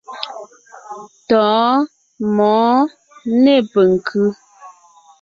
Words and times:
Tɔ̌ɔn, 1.27 1.79
mɔ̌ɔn, 2.35 2.85
nê 3.43 3.55
penkʉ́. 3.71 4.25